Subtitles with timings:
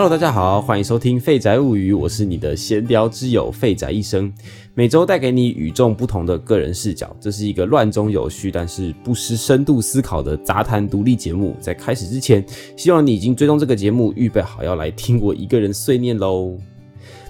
[0.00, 4.32] Hello，大家好，欢迎收听《废宅物语》，我是你的闲聊之友废宅医生，
[4.72, 7.16] 每周带给你与众不同的个人视角。
[7.18, 11.56] 这是一个乱中有序，但是不失深度思考的杂谈独立节目。
[11.60, 16.56] 在开始之前，希望你已经追踪这个节目，预备好要来听我一个人碎念喽。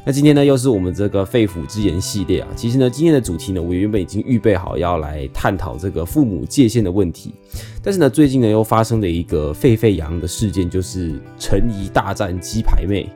[0.09, 2.49] 那今天呢，又是我们这个肺腑之言系列啊。
[2.57, 7.35] 其实呢，今天的主题呢，我原本已经预备好要来探讨这个父母界限的问题。
[7.83, 13.07] 但是呢，最近呢又发生了一个沸沸扬扬的事件，就是陈怡大战鸡排妹。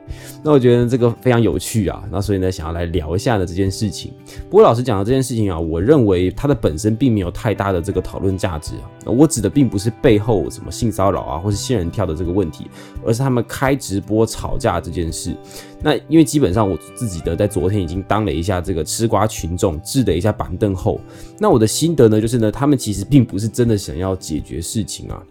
[0.43, 4.13] 那我觉得这个非常有趣啊，那所以呢，想要来聊一下呢这件事情。
[4.47, 9.09] 不过老实讲的这件事情啊，我认为它的本身并没有太大的这个讨论价值啊。
[9.09, 12.67] 我指的并不是背后什么性骚扰啊，或是仙人跳的这个问题，
[13.03, 15.35] 而是他们开直播吵架这件事。
[15.83, 20.99] 那因为基本上我自己的在昨天已经当了一下这个吃瓜群众，治了一下板凳后，
[21.37, 24.61] 那我的心得呢，就是呢，他们其实并不是真的想要解决。
[24.63, 25.21] 事情啊，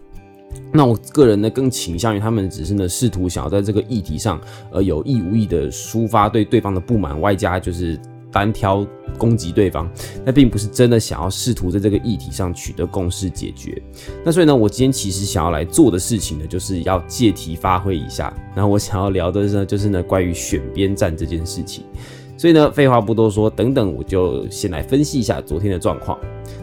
[0.71, 4.39] 那我个人呢更倾向于他们只是呢试图想要在这个议题上，
[4.71, 7.99] 呃有意无意的抒发对对方的不满，外加就是
[8.33, 8.85] 单挑
[9.17, 9.89] 攻击对方，
[10.25, 13.81] 那并不是真的想要试图在这个议题上取得共识解决。
[14.25, 18.33] 那所以呢，我今天其实想要来做的事情呢，就是要借题发挥一下。
[18.55, 21.85] 然后我想要聊的呢，就是呢关于选边站这件事情。
[22.35, 26.17] 所以呢，废话不多说，等等我就先来分析一下昨天的状况。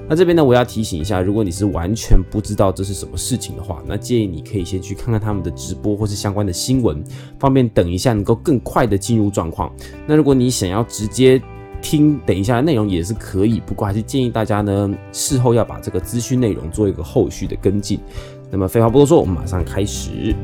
[0.08, 7.02] 那这边呢，我要提醒一下，如果你是完全不知道这是什么事情的话，那建议你可以先去看看他们的直播或是相关的新闻，
[7.38, 9.72] 方便等一下能够更快的进入状况。
[10.06, 11.40] 那如果你想要直接
[11.82, 17.98] 听，等一下内容也是可以，不过还是建议大家呢，事后要把这个资讯内容做一个后续的跟进。
[18.50, 20.34] 那么废话不多说，我们马上开始。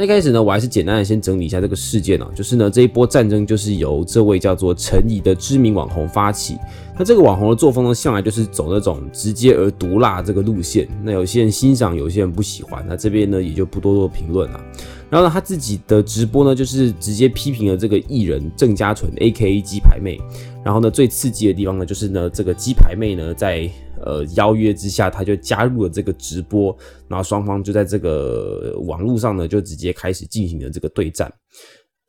[0.00, 6.56] 那一开始呢，我还是简单的先整理一下这个事件啊，就是呢这一波战争就是由这位叫做陈怡的知名网红发起。
[6.98, 10.88] 那这个网红的作风呢，向来就是走那种直接而毒辣这个路线。
[11.02, 12.82] 那有些人欣赏，有些人不喜欢。
[12.88, 14.64] 那这边呢也就不多做评论了。
[15.10, 19.60] 然后呢，他自己的直播呢，就是直接批评了这个艺人郑嘉纯 （A.K.A.
[19.60, 20.18] 鸡排妹）。
[20.64, 23.70] 然后呢，最刺激的地方呢，就是呢这个鸡排妹呢在。
[24.04, 26.76] 呃，邀约之下，他就加入了这个直播，
[27.08, 31.32] 然后双方就在这个网络上呢，就直接开始进行了这个对战。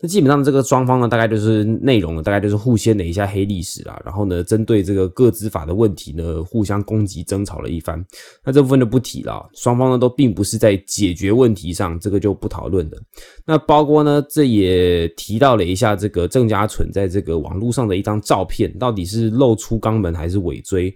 [0.04, 8.04] 那基本上这个双方呢，大概就是内容呢，大概就是互掀了一下黑历史啦，然后呢，针对这个各执法的问题呢，互相攻击争吵了一番。
[8.44, 12.98] 那这部分就不提了，双方呢都并不是在解决问题上，这个就不讨论的。
[13.46, 20.92] 那包括呢，这也提到了一下这个郑家纯在这个网络上的一张照片，到底是露出肛门还是尾椎？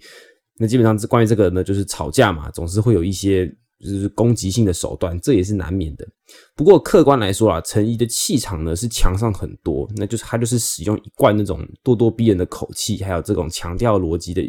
[0.58, 3.46] 那基本上是关于这个呢，就是吵架嘛，总是会有一些
[3.80, 6.08] 就是攻击性的手段，这也是难免的。
[6.56, 14.42] 不过客观来说啊，陈怡的气场呢是强上很多，那就是他就是使用一贯那种咄咄逼人的口气，还有这种强调逻辑的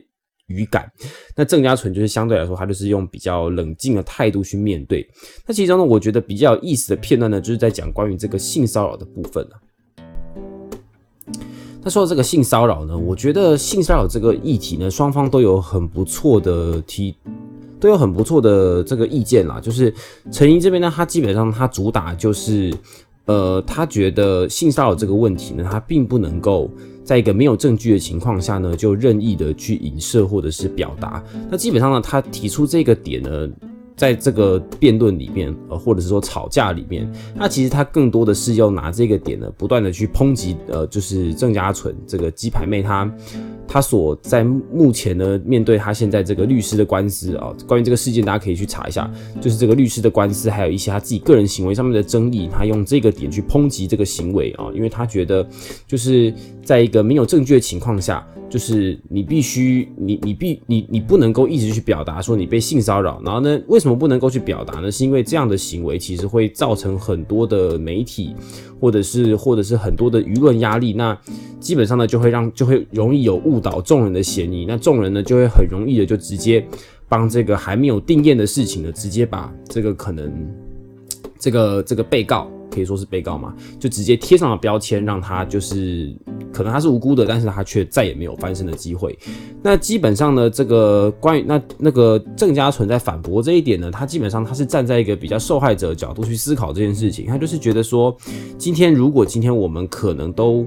[0.47, 0.91] 语感。
[1.35, 5.05] 那郑家纯就是相对来说，他就是用比较冷静的态度去面对。
[5.45, 9.61] 那其中呢，我觉得比较有意思的片段呢，就是在讲关于这个性骚扰的部分了。
[11.87, 17.15] 他说这个性骚扰呢，我觉得性骚扰这个议题呢，双方都有很不错的提，
[17.79, 19.61] 都有很不错的这个意见啦。
[19.61, 19.95] 就是
[20.33, 22.75] 陈怡这边呢，他基本上他主打就是，
[23.27, 26.69] 呃，他觉得性骚扰这个问题呢，他并不能够
[27.05, 31.23] 在一个没有证据的情况下呢，就任意的去影射或者是表达。
[31.49, 33.49] 那基本上呢，他提出这个点呢。
[33.97, 43.11] 在这个辩论里面，呃，或者是说吵架里面，那其实他更多的是要拿这个点呢，不断的去抨击，呃，就是郑家纯这个鸡排妹，她
[43.67, 55.45] 她所在目前呢，面对他现在这个律师的官司啊，关于这个事件，大家可以去查一下，就是这个律师的官司，还有一些他自己个人行为上面的争议，他用这个点去抨击这个行为啊，因为他觉得
[55.87, 56.33] 就是
[56.63, 58.27] 在一个没有证据的情况下。
[58.49, 64.91] 就是你必须，你你必你你不能够一直去表达说你被性骚扰，然后呢，为什么不能够去表达呢？
[64.91, 68.35] 是因为这样的行为其实会造成很多的媒体，
[68.81, 71.19] 或者是或者是很多的舆论压力，那
[71.59, 76.65] 基本上呢就会让就会容易有误导众人的嫌疑，那众人呢就会很容易的就直接
[77.09, 80.33] 帮这个还没有定验的事情呢，直接把这个可能
[81.39, 82.51] 这个这个被告。
[82.71, 86.15] 可以说是被告嘛，就直接贴上了标签，让他就是
[86.53, 89.19] 可能他是无辜的，但是他却再也没有翻身的机会。
[89.63, 98.17] 那基本上呢，这个关于那那个郑家纯在反驳这一点呢，他基本上他是站在一个比较受害者的角度去思考这件事情，他就是觉得说，
[98.59, 100.67] 今天如果今天我们可能都。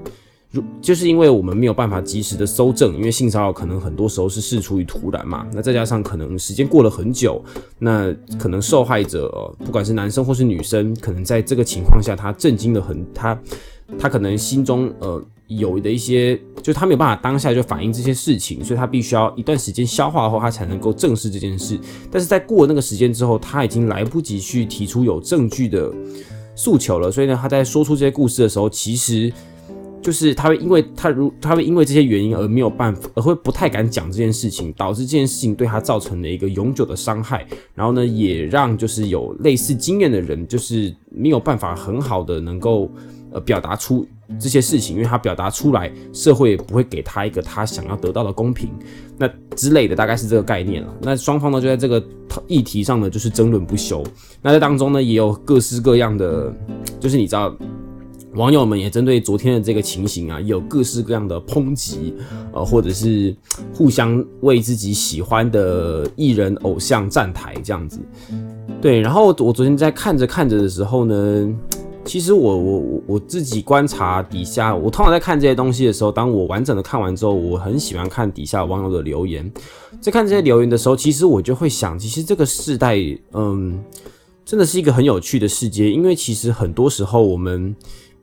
[0.52, 7.40] 如就是因为我们没有办法及时的搜证，因为性骚扰可能很多时候是事出于突然嘛，那再加上可能时间过了很久，
[7.78, 9.30] 那可能受害者
[9.64, 13.40] 不管是男生或是女生，可能在这个情况下他震惊的很，他
[14.00, 21.80] 他可能心中呃有的一些，就他没有办法当下就反映这些事情，所以他必须要一段时间消化后，他才能够正视这件事。
[22.10, 25.94] 但是在过那个时间之后，他已经来不及去提出有证据的
[26.56, 29.32] 诉求了，所以呢，他在说出这些故事的时候，其实。
[30.02, 37.46] 就是他会因为他如他会因为这些原因而没有办法，而会不太敢讲这件事情，导致这件事情对他造成了一个永久的伤害。
[37.76, 42.90] 然后呢，也让就是有类似经验的人，就是没有办法很好的能够
[43.32, 44.08] 呃表达出
[44.40, 48.70] 这些事情，因为他表达出来，社会也不会给他一个他想要得到的公平，
[49.18, 50.94] 那之类的大概是这个概念了。
[51.02, 52.02] 那双方呢就在这个
[52.48, 54.02] 议题上呢就是争论不休。
[54.42, 56.54] 那在当中呢也有各式各样的，
[57.00, 57.54] 就是你知道。
[58.36, 62.14] 网友们也针对昨天的这个情形啊，有各式各样的抨击，
[62.54, 63.36] 呃，或者是
[63.74, 68.00] 互相为自己喜欢的艺人偶像站台这样子。
[68.80, 71.54] 对，然后我昨天在看着看着的时候呢，
[72.06, 79.52] 其实我我我我自己观察底下，我通常在看这些东西的时候，当我完整的看完之后，我很喜欢看底下网友的留言。
[80.00, 82.96] 在看这些留言的时候，其实我就会想，其实这个世代，
[83.34, 83.84] 嗯，
[84.46, 87.76] 真的是一个很有趣的世界，因为其实很多时候我们。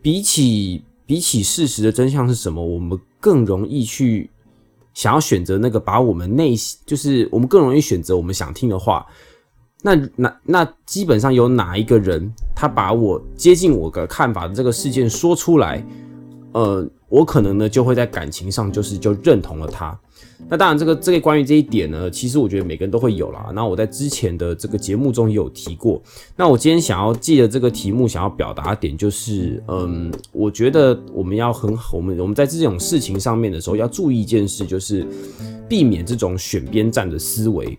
[0.06, 4.30] 比起比起事实的真相是什么，我们更容易去
[4.94, 9.04] 想要选择那个把我们内心，就是我们更容易选择我们想听的话。
[9.82, 15.84] 那那那基本上有哪一个人，他把我接近我的看法的这个事件说出来，
[16.56, 19.98] 呃，我可能呢就会在感情上就是就认同了他。
[20.48, 23.50] 那当然，这个这个关于这一点呢，其实我觉得每个人都会有啦。
[23.54, 26.02] 那我在之前的这个节目中也有提过。
[26.34, 35.06] 那我今天想要记得这个题目，想要表达点就是，嗯，我觉得我们要很好，我们我们在这种事情上面的时候，要注意一件事，就是
[35.68, 37.78] 避免这种选边站的思维。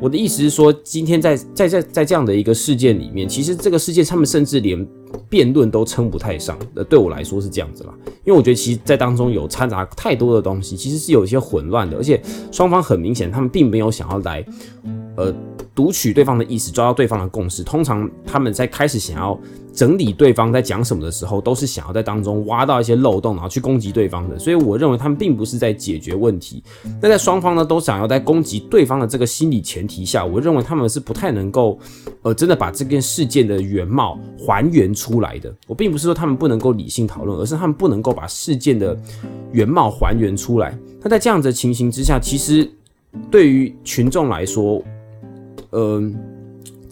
[0.00, 4.84] 我的意思是说，今天在在在在这样的一个事件里面，其实这个事件他们甚至连
[5.28, 6.58] 辩论都称不太上。
[6.74, 7.94] 呃，对我来说是这样子啦，
[8.24, 12.20] 因为我觉得其实在当中有掺杂太多的东西，其实是有一些混乱的，而且
[12.50, 14.44] 双方很明显，他们并没有想要来，
[15.16, 15.34] 呃，
[15.74, 17.62] 读取对方的意思，抓到对方的共识。
[17.62, 19.38] 通常他们在开始想要。
[19.74, 24.38] 整理对方在讲什么的时候，都是想要在当中挖到一些漏洞，然后去攻击对方的。
[24.38, 26.62] 所以我认为他们并不是在解决问题。
[27.00, 31.78] 那在双方呢都想要在攻击对方的这个心理前提下，我认为他们是不太能够，
[32.20, 35.50] 呃，真的把这件事件的原貌还原出来的。
[35.66, 38.94] 我并不是说他们不能够理性讨论，而是他们不能够把事件的
[39.52, 40.78] 原貌还原出来。
[41.00, 42.70] 那在这样子的情形之下，其实
[43.30, 44.82] 对于群众来说，
[45.72, 46.14] 嗯。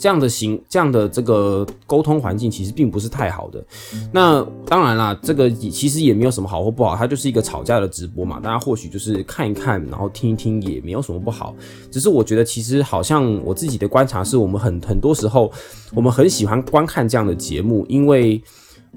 [0.03, 3.62] 这样的行，这样的这个沟通环境其实并不是太好的。
[4.11, 8.41] 那当然啦，这个其实也没有什么好或不好，它就是一个吵架的直播嘛。
[8.41, 11.55] 大家或许就是看一看，然后听一听，也没有什么不好。
[11.91, 15.53] 只是我觉得，其实好像我自己的观察是，我们很很多时候，
[15.94, 18.43] 我们很喜欢观看这样的节目，因为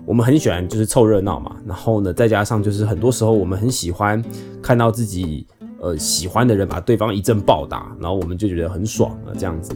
[0.06, 1.58] 我们很喜欢就是凑热闹嘛。
[1.68, 4.24] 然后呢，再加上就是很多时候我们很喜欢
[4.62, 5.46] 看到自己
[5.84, 9.76] 呃喜欢的人把对方一阵暴打，然后我们就觉得很爽啊，这样子。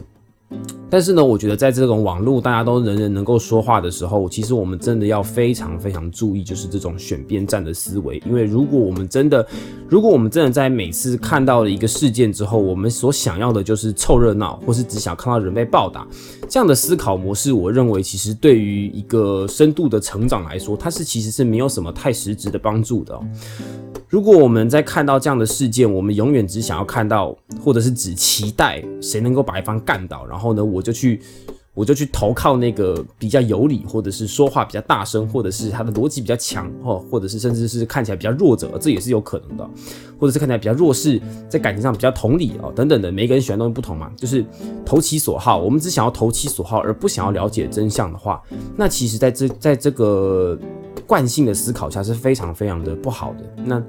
[0.90, 8.22] 但是呢，我觉得在这种网络大家都人人能够说话的时候，其实我们真的要非常非常注意，就是这种选边站的思维。
[8.26, 9.46] 因为如果我们真的，
[9.86, 16.06] 如果我们真的在每次看到了一个事件之后，我们所想要的就是凑热闹，或是只想看到人被暴打，
[16.48, 23.20] 这样的思考模式，我认为其实对于一个深度的成长来说，它是其实是没有什么太实质的帮助的。
[24.08, 31.20] 如果我们在看到这样的事件，我们永远只想要看到，或者是只期待谁能够把一方干倒，然后然后呢，我就去，
[31.74, 39.68] 我就去投靠那个比较有理，或者是说话比较大声，或者是他的逻辑比较强，或或者是甚至是看起来比较弱者，这也是有可能的，
[40.16, 44.44] 或者是看起来比较弱势，在感情上比较同理哦，等等的，每个人喜欢的东西不同嘛，就是
[44.86, 45.58] 投其所好。
[45.58, 48.40] 我们只想要投其所好，而不想要了解真相的话，
[48.76, 50.56] 那其实在这在这个。
[51.06, 53.62] 惯性的思考下是非常非常的不好的。
[53.64, 53.82] 那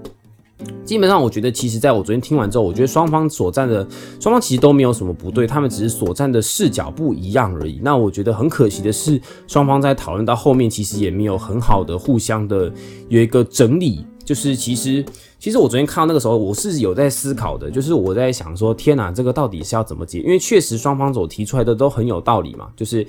[0.84, 3.88] 基本上，我觉得其实在我昨天听完之后，我觉得双方所站的
[4.20, 7.80] 双方其实都没有什么不对，他们只是所站的视角不一样而已。
[7.82, 12.72] 那我觉得很可惜的是，双方在讨论到后面，其实也没有很好的互相的
[13.08, 14.06] 有一个整理。
[14.26, 15.04] 就是其实
[15.40, 20.20] 其实我昨天看到那个时候，我是有在思考的，就是我在想说，天哪，这个到底是要怎么解？
[20.20, 22.68] 因为确实双方所提出来的都很有道理嘛。
[22.76, 23.06] 就是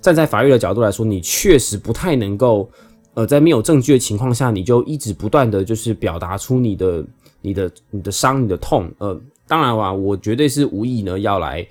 [0.00, 2.68] 站在法律的角度来说，你确实不太能够。
[3.14, 7.04] 呃，在没有证据的情况下，你就一直不断的就是表达出你的、
[7.40, 8.90] 你的、你的伤、你的痛。
[8.98, 11.66] 呃，当然啦，我绝对是无意呢要来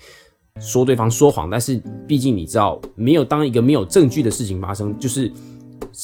[0.60, 5.32] 说对方说谎，但是毕竟你知道，没有当一个没有证据的事情发生，就是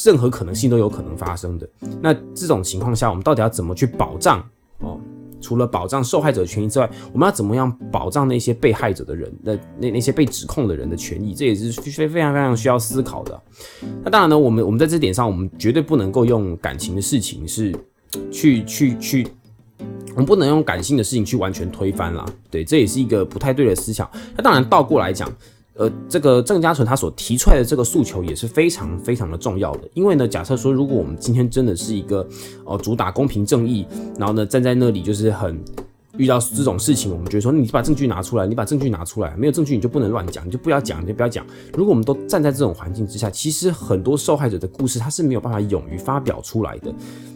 [0.03, 1.69] 任何可能性都有可能发生的。
[2.01, 4.43] 那这种情况下，我们到底要怎么去保障
[4.79, 5.00] 哦？
[5.41, 11.34] 除了保障受害者权益之外，我们要怎么样保障那些被害者的人的那那些被指控的人的权益？
[11.34, 13.41] 这也是非非常非常需要思考的。
[14.03, 17.75] 那当然呢，我们我们在这点上，我们绝对不能够用感情的事情是
[18.31, 19.27] 去去去，
[20.12, 22.25] 我们不能用感性的事情去完全推翻啦。
[22.50, 24.10] 对，这也是一个不太对的思想。
[24.36, 25.31] 那当然倒过来讲。
[25.79, 32.27] 呃，这个郑家纯他所提出来的这个诉求也是非常非常的重要的，因为呢，假设说如果我们今天真的是一个
[32.65, 35.57] 呃主打公平正义，然后呢站在那里就是很
[36.17, 41.45] 遇到这种事情，我们觉得说你把证据拿出来，你把证据拿出来，没有证据你就不能乱讲，你就不要讲，你就不要讲。
[41.74, 46.93] 如果我们都站在这种环境之下，其实很多受害者的故事他是没有办法勇于发表出来的。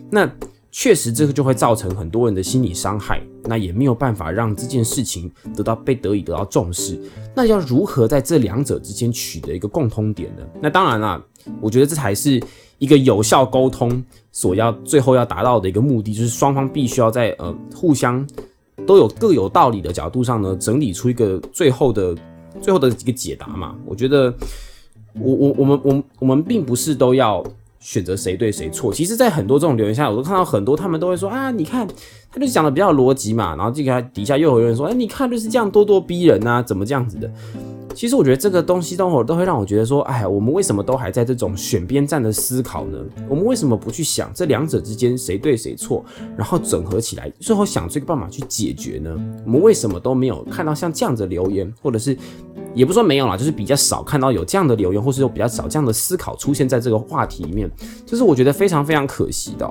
[0.10, 0.30] 那
[0.76, 7.00] 确实，这个就会造成很多人的心理伤害，那也没有办法让这件事情得到被得以得到重视。
[7.36, 10.42] 那要如何在这两者之间取得一个共通点呢？
[10.60, 11.24] 那当然啦，
[11.62, 12.42] 我觉得这才是
[12.80, 18.28] 一个有效沟通所要最后要达到的一个目的，就是双方必须要在呃互相
[18.88, 22.16] 都有各有道理的角度上呢，整理出一个最后的
[22.60, 23.76] 最后的一个解答嘛。
[23.86, 24.34] 我觉得，
[25.14, 27.44] 我我我们我我们并不是都要。
[27.84, 31.86] 选择谁对谁错，其实，在很多这种留言下，我都看到很多他们都会说啊，你看，
[32.32, 37.30] 他就讲的比较逻辑嘛，然后这个底下又有人说，哎，你看就是这样咄咄逼人啊，怎么这样子的？
[37.94, 42.98] 其实我觉得这个东西，等会都会让我觉得说，哎，我们为什么都还在这种选边站的思考呢？
[43.30, 46.04] 我们为什么不去想这两者之间谁对谁错，
[46.38, 49.14] 然后整合起来，最后想这个办法去解决呢？
[49.46, 52.18] 我们为什么都没有看到像这样的留言，或者是？
[52.74, 57.70] 也不说没有啦，就是比较少看到有这样的留言，或是有比较少这样的思考出现在这个话题里面，
[58.06, 59.70] 就是我觉得非常非常可惜的。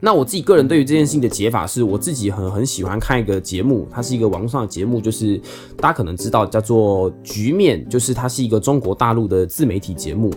[0.00, 5.40] 那我自己个人对于这件事情的解法是，我自己很很喜欢看一个节目，它是一个网络上的节目，就是
[5.78, 10.30] 大家可能知道叫做《局面》，就是它是一个中国大陆的自媒体节目。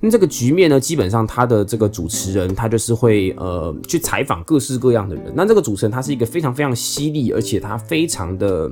[0.00, 5.32] 那这个局面呢，基本上它的这个主持人，他就是会呃去采访各式各样的人。
[5.36, 8.68] 那这个主持人他是一个非常非常犀利，而且他非常的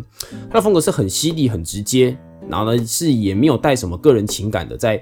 [0.49, 2.17] 他的风格是很犀利、很直接。
[2.51, 5.01] 然后呢，是也没有带什么个人情感的，在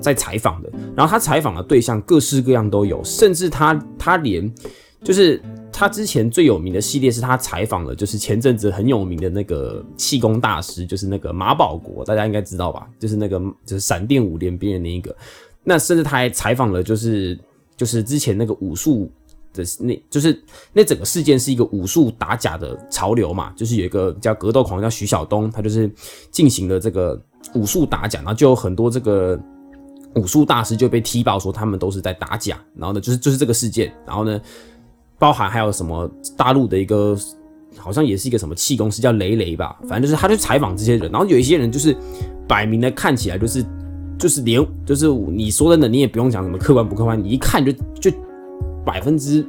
[0.00, 0.70] 在采访的。
[0.96, 4.52] 然后他采访的对象各式各样都有，甚至他他连
[5.02, 5.40] 就是
[5.72, 12.86] 他之前最有名的系列是他采访了，就是前阵子很有名的那个气功大师，就是那个马保国，大家应该知道吧？
[12.98, 15.14] 就是那个就是闪电五连鞭的那一个。
[15.62, 17.38] 那甚至他还采访了，就是
[17.76, 19.10] 就是之前那个武术。
[19.52, 20.40] 的那就是
[20.72, 25.90] 那整个事件是一个武术打假的潮流嘛，就是有一个叫格斗狂叫徐晓东，他就是
[26.30, 27.20] 进行了这个
[27.54, 29.38] 武术打假，然后就有很多这个
[30.14, 34.40] 武术大师就被踢爆说他们都是在打假，然后呢就是就是这个事件，然后呢
[35.18, 37.18] 包含还有什么大陆的一个
[37.76, 41.96] 好像也是一个什么气功师叫雷雷吧，反正就是他去采访这些人，然后有一些人就是
[42.46, 43.64] 摆明的看起来就是
[44.16, 48.12] 就是连就是你说真的你也不用讲什么客观不客观，你一看就就。
[48.84, 49.46] 百分之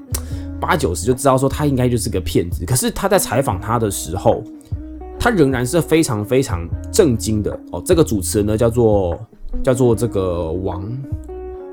[0.60, 4.44] 八九十就知道说他应该就是个骗子，可是他在采访他的时候，
[5.20, 7.82] 他仍然是非常非常震惊的哦。
[7.86, 9.20] 这个主持人呢叫做
[9.64, 10.98] 叫做这个王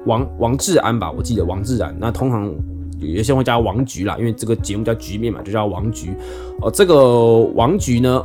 [0.06, 1.94] 王王志安吧，我记得王志安。
[1.98, 2.52] 那通常
[2.98, 6.12] 有些会叫王局啦，因为这个节目叫局面嘛，就叫王局
[6.60, 6.70] 哦。
[6.70, 8.24] 这个王局呢，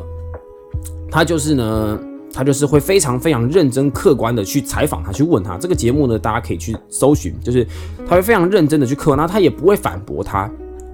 [1.11, 1.99] 他就是呢。
[2.33, 7.65] 他就是会非常非常认真客观的去采访他，去问他这个节目呢，大家可以去搜寻，就是
[8.07, 10.49] 他会非常认真的去客，然后他也不会反驳他，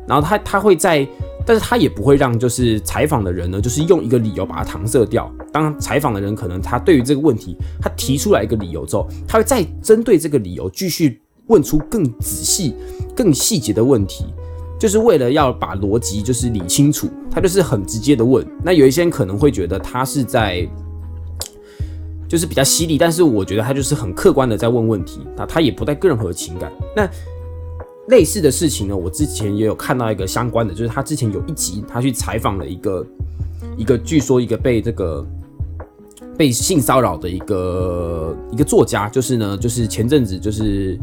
[0.06, 1.08] 然后他他会在，
[1.46, 5.32] 但是他也不会让就是采访的人呢，就是用一个理由把它搪塞掉。
[5.54, 12.76] 当采访的人可能他对于这个问题，他提出来一个理由之后，他会再针对这个理由继续问出更仔细、
[13.16, 14.26] 更细节的问题，
[14.78, 17.10] 就是为了要把逻辑就是理清楚。
[17.32, 18.46] 他就是很直接的问。
[18.62, 20.68] 那有一些人可能会觉得他是在。
[22.30, 26.72] 就是比较犀利，但是我觉得他就是很客观的在问问题，那他也不带任何情感。
[26.96, 27.10] 那
[28.08, 33.06] 类似的事情呢，我之前也有看到一个相关的，就是他之前有一集他去采访了一个
[33.76, 35.26] 一个据说一个被这个
[36.38, 40.98] 被性骚扰的一个一个作家，就是呢，就是前阵子就是。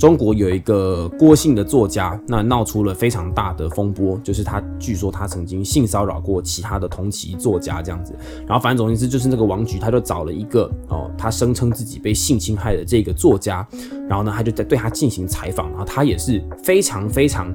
[0.00, 8.14] 中国有一个郭姓的作家，那闹出了非常大的风波，就是他据说他曾经性骚扰过其他的同期作家这样子。
[8.46, 13.68] 然后反正总之就是那个王菊，他就找了一个哦，他声称自己被性侵害的这个作家，
[14.08, 17.54] 然后呢，他就在对他进行采访，然后他也是非常非常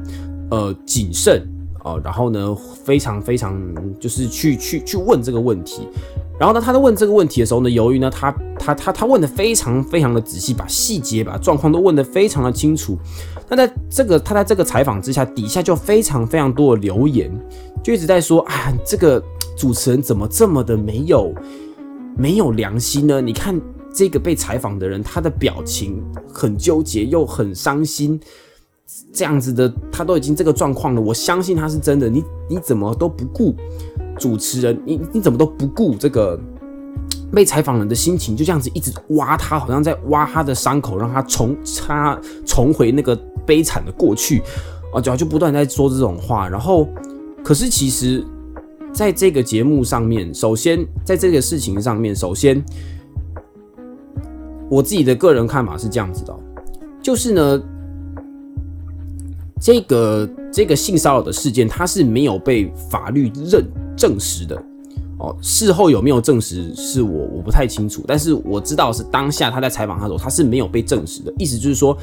[0.51, 1.41] 呃谨慎
[1.85, 3.55] 哦，然后呢非常非常
[3.99, 5.87] 就是去去去问这个问题。
[6.37, 12.97] 然后呢，他在问这个问题的时候呢，由于呢，他他他他问的非常非常的仔细，把细节把状况都问得非常的清楚。
[13.47, 17.31] 那在这个他在这个采访之下，底下就非常非常多的留言，
[17.81, 19.23] 就一直在说啊，这个
[19.55, 21.33] 主持人怎么这么的没有
[22.17, 23.21] 没有良心呢？
[23.21, 23.57] 你看
[23.93, 28.19] 这个被采访的人，他的表情很纠结又很伤心，
[29.11, 32.07] 这样子的，他都已经这个状况了，我相信他是真的。
[32.07, 33.55] 你你怎么都不顾
[34.19, 36.39] 主持人，你你怎么都不顾这个
[37.33, 43.15] 被采访人的心情，就这样子一直挖他，好像在挖他的伤口，让他重他重回那个
[43.45, 44.43] 悲惨的过去
[44.93, 46.47] 啊，就就不断在说这种话。
[46.47, 46.87] 然后，
[47.43, 48.23] 可是其实
[48.93, 52.63] 在这个节目上面，首先在这个事情上面，首先
[54.69, 56.35] 我自己的个人看法是这样子的，
[57.01, 57.63] 就是呢。
[59.59, 64.61] 这个这个性骚扰的事件，它是没有被法律认证实的
[65.17, 65.35] 哦。
[65.41, 68.03] 事后有没有证实，是我我不太清楚。
[68.07, 71.33] 但是我知道是当下他在采访他的时候，他是没有被证实的。
[71.37, 71.97] 意思就是说，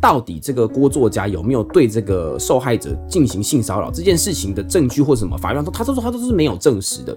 [0.00, 7.16] 到底这个郭作家有没有对这个受害者进行性骚扰这件事情的证据或什么，法院说他都说他都是没有证实的。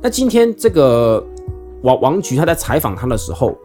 [0.00, 1.24] 那今天这个
[1.82, 3.58] 王王菊他在采访他的时候，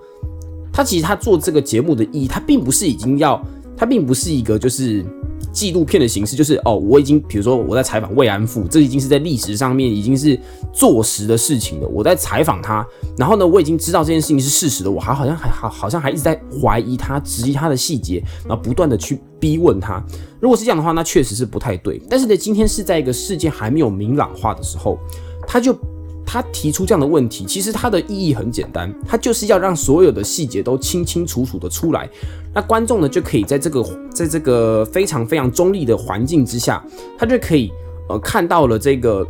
[0.74, 3.40] 他其实他做这个节目的意义，他并不是已经要，
[3.82, 5.04] 它并不是一个就是。
[5.52, 10.40] 纪录片的形式就是哦，我已经比如说我在采访慰安妇，这已经是在历史上面已经是
[10.72, 11.88] 坐实的事情了。
[11.90, 20.02] 我在采访他，然后呢，我已经知道这件事情是事实的，我还好像还好好像还一直在怀疑他，质疑他的细节，然后不断的去逼问他。
[20.40, 22.02] 如果是这样的话，那确实是不太对。
[22.10, 24.98] 但是呢，今天是在一个事件还没有明朗化的时候，
[25.46, 25.78] 他就。
[26.32, 32.10] 他提出这样的问题，其实他的意义很简单，他就是要让所有的细节都清清楚楚的出来，
[32.56, 36.82] 那观众呢就可以在这个在这个非常非常中立的环境之下，
[37.18, 37.70] 他就可以
[38.08, 39.28] 呃看到了这个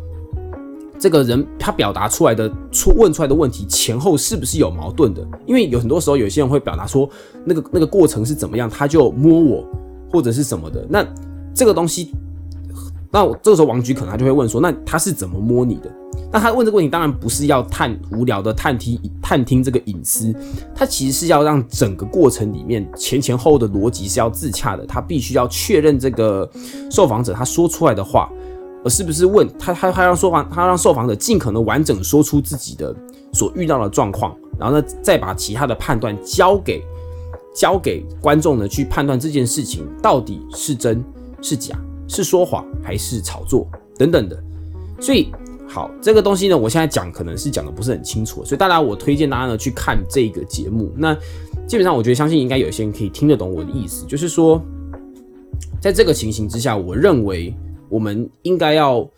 [1.00, 5.28] 这个人他表达出来的出问出来的问题前后是不是有矛盾的？
[5.48, 7.10] 因为有很多时候有些人会表达说
[7.44, 9.68] 那个那个过程是怎么样，他就摸我
[10.12, 11.04] 或者是什么的，那
[11.52, 12.12] 这个东西，
[13.12, 15.92] 那这个时候王局可能他就会问说，那他是怎么摸你的？
[16.32, 20.34] 那他问这个问题，当然不是要探无聊的探听探听这个隐私，
[20.74, 26.50] 他其实是要让整个过程里面前前后后的逻辑是要自洽的，他必须要确认这个
[26.90, 28.32] 受访者他说出来的话，
[28.86, 32.96] 而是不是问他他他让受访他让受访者尽可能完整说出自己的
[33.34, 36.82] 所遇到的状况，然后呢再把其他的判断交给
[37.54, 41.04] 交给观众呢去判断这件事情到底是真
[41.42, 41.78] 是假，
[42.12, 44.38] 是说谎还是炒作等等的，
[45.00, 45.32] 所以。
[45.74, 50.92] 好，这个东西呢，我现在讲可能是讲的不是很清楚，所以大家我推荐大家呢去看这个节目。
[50.98, 51.16] 那
[51.66, 54.62] 基本上我觉得相信应该有些人可以听得懂我的意思，就是说，
[55.80, 57.56] 在这个情形之下，我认为
[57.88, 59.10] 我们应该要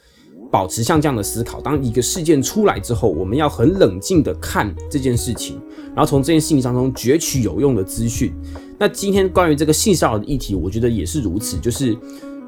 [0.52, 5.60] 保持像这样的思考：当一个事件出来之后，我们要很冷静的看这件事情，
[5.96, 8.32] 然后从这件事情当中攫取有用的资讯。
[8.78, 11.98] 那今天关于这个性骚扰的议题，我觉得也是如此，就是。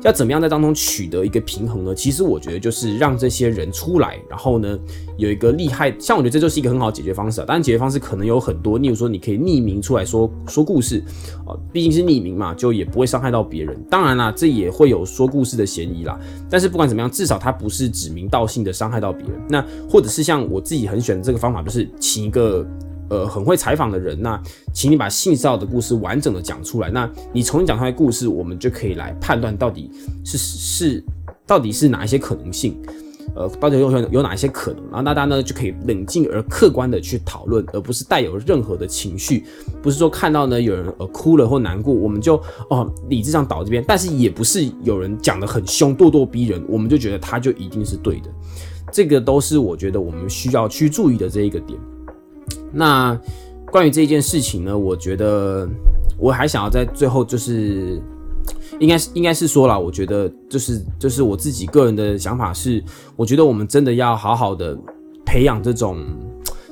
[0.03, 1.95] 要怎么样在当中取得一个平衡呢？
[1.95, 4.77] 其实我觉得就是让这些人出来，然后呢
[5.17, 7.45] 有一个厉害，像我觉得这就是一个很好的解决方式啊。
[7.47, 11.03] 当然解决方式可能有很多，例如说你可以匿名出来说说故事，
[11.47, 13.75] 啊，毕竟是匿名嘛，就也不会伤害到别人。
[13.89, 16.19] 当然啦，这也会有说故事的嫌疑啦。
[16.49, 19.41] 但是不管怎么样，至少他不是指名道姓的伤害到别人。
[19.49, 22.65] 那或者是像我自己很选的这个方法，就是请一个。
[23.09, 24.41] 呃，很会采访的人，那
[24.73, 26.89] 请你把性骚扰的故事完整的讲出来。
[26.89, 29.91] 那你重新讲出来故事，我们就可以来判断到底
[30.23, 31.03] 是是
[31.45, 32.75] 到底是哪一些可能性，
[33.35, 34.83] 呃，到底有有哪一些可能。
[34.85, 39.45] 然后大家呢就可以冷静而客观的去讨论，而不是带有任何的情绪。
[39.83, 43.83] 不是说看到呢有人呃哭了或难过，我们就哦理智上倒这边。
[43.87, 48.29] 但是也不是有人讲的很凶咄咄逼人，我们就觉得他就一定是对的。
[48.91, 51.79] 这个都是我觉得我们需要去注意的这一个点。
[52.71, 53.17] 那
[53.71, 55.67] 关于这件事情呢，我觉得
[56.17, 58.01] 我还想要在最后，就是
[58.79, 62.83] 应该是应该是说了，我觉得就是就是我自己个人的想法是，
[63.15, 64.77] 我觉得我们真的要好好的
[65.25, 66.05] 培养这种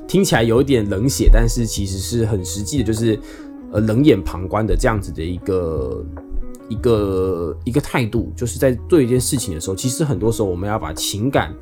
[0.06, 3.18] 听起来有一点冷血，但是其实是很实际的，就是
[3.72, 6.04] 呃冷眼旁观的这样子的一个
[6.68, 11.54] 一个一个态度，就是在做一件事情的时候，其实很多时候我们要把情感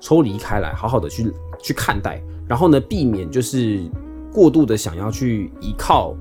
[0.00, 1.30] 抽离开来，好好的去
[1.62, 2.22] 去看待。
[2.48, 3.80] 然后呢，避免就是
[4.32, 6.16] 过度的想要去依靠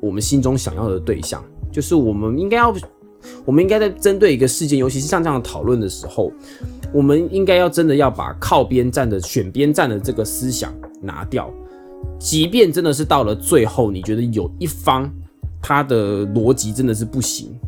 [0.00, 2.74] 我们心中想要的对象，就是我们应该要，
[3.44, 6.32] 我们应该在针对一个事件，尤其是像这样讨论的时候，
[6.92, 11.50] 我们应该要真的要把靠边站的、选边站的这个思想拿掉，
[12.18, 15.10] 即便真的是到了最后，你觉得有一方
[15.62, 17.58] 他的逻辑真的是不行。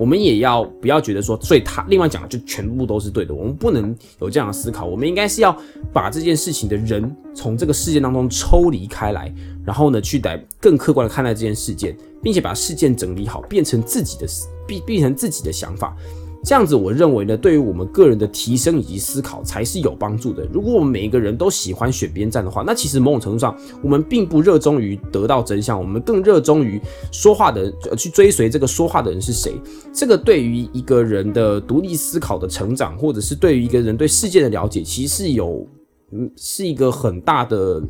[0.00, 3.34] 我们也要不要觉得说，所以他另外讲的就全部都是对的。
[3.34, 4.86] 我们不能有这样的思考。
[4.86, 5.54] 我们应该是要
[5.92, 9.30] 把这件事情的人从这个事件当中抽离开来，
[9.62, 14.26] 然后呢，去来更客观的看待这件事件，并且把事件整理好，变成自己的
[14.66, 15.94] 变变成自己的想法。
[16.42, 20.46] 这样子，我认为呢，对于我们个人的提升以及思考才是有帮助的。
[20.52, 26.80] 如果我们每一个人都喜欢选边站的话，那其实某种程度上，我们并不热衷于得到真相，我们更热衷于
[27.12, 29.52] 说话的人去追随这个说话的人是谁。
[29.92, 35.66] 这个对于一个人的独立思考的成长，或者是对于一个人对世界的了解，其实是有，
[36.12, 37.82] 嗯，是一个很大的，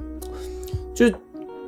[0.92, 1.06] 就。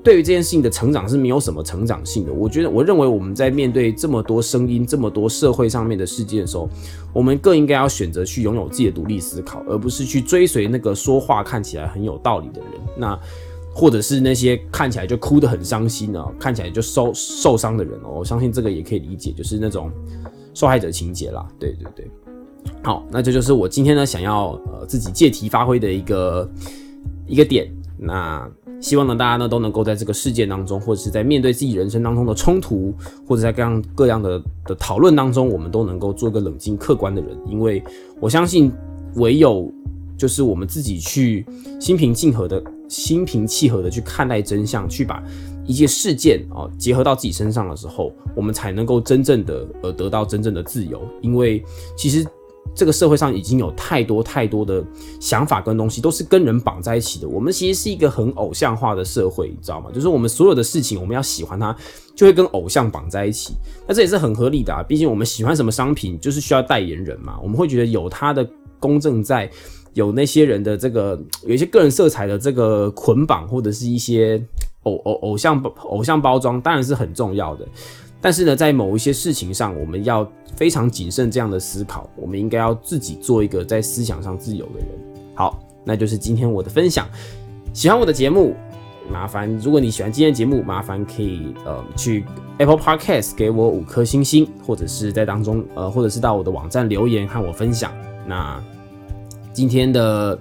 [0.03, 2.33] 对于这件事情的成长是没有什么成长性的。
[2.33, 6.69] 我觉得，我认为我们在面对这么多声音、这么多社会上面的事件的时候，
[7.13, 12.71] 我们更应该要选择去拥有自己的独立思考，而不是去追随那个说话看起来很有道理的人。
[12.97, 13.17] 那
[13.73, 18.11] 或者是那些看起来就哭得很伤心啊，看起来就受受伤的人哦。
[18.19, 19.89] 我相信这个也可以理解，就是那种
[20.53, 21.47] 受害者情节啦。
[21.61, 22.11] 对对对，
[22.83, 26.51] 好，那这就是我今天呢想要呃自己借题发挥的一个
[27.25, 27.73] 一个点。
[27.97, 28.51] 那。
[28.83, 32.93] 希望呢，大家呢都能够在这个事件当中，或者是在面对自己人生当中的冲突，
[33.27, 37.31] 或者在各样各样的的讨论当中，我们都能够做个冷静客观的人。
[37.47, 37.83] 因为
[38.21, 38.73] 我相信，
[39.15, 39.73] 唯有
[40.19, 41.47] 就是我们自己去
[41.81, 45.23] 心平气和的心平气和的去看待真相，去把
[45.65, 51.01] 一些事件啊结合到自己身上的时候，我们才能够真正的呃得到真正的自由。
[51.21, 51.65] 因为
[51.97, 52.27] 其实。
[52.75, 54.83] 这个社会上已经有太多太多的
[55.21, 57.29] 想法跟东西都是跟人绑在一起的。
[57.29, 59.91] 我们其实是一个很偶像化的社会，你知道吗？
[59.93, 61.77] 就是我们所有的事情，我们要喜欢它，
[62.15, 63.55] 就会跟偶像绑在一起。
[63.87, 67.39] 那这也是很合理的啊，毕竟我们喜欢什么商品，就是需要代言人嘛。
[67.43, 68.49] 我们会觉得有他的
[68.79, 69.51] 公正在，
[69.93, 74.43] 有那些人的这个有一些个人色彩的这个捆绑，或者是一些
[74.85, 77.69] 偶偶偶像偶像包装，当然是很重要的。
[78.23, 82.09] 但是呢，在某一些事情上，我们要非常谨慎这样的思考。
[82.15, 84.89] 我们应该要自己做一个在思想上自由的人。
[85.35, 87.09] 好，那就是今天我的分享。
[87.73, 88.55] 喜欢我的节目，
[89.11, 92.25] 麻烦如果你喜欢今天的节目，麻烦可以呃去
[92.59, 97.93] Apple Podcast 给我五颗星星，或者是在当中呃，或者是到我的网站留言和我分享。
[98.25, 98.63] 那
[99.53, 100.39] 今天的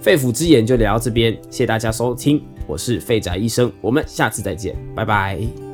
[0.00, 5.71] 肺腑之言就聊到这边，谢谢大家收听，我是废宅医生，我们下次再见，拜拜。